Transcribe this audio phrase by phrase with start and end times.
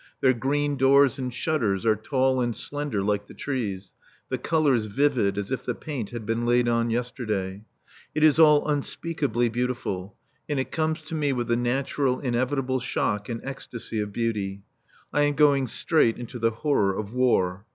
[0.19, 3.93] Their green doors and shutters are tall and slender like the trees,
[4.29, 7.61] the colours vivid as if the paint had been laid on yesterday.
[8.15, 10.17] It is all unspeakably beautiful
[10.49, 14.63] and it comes to me with the natural, inevitable shock and ecstasy of beauty.
[15.13, 17.67] I am going straight into the horror of war.